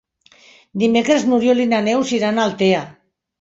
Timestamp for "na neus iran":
1.75-2.41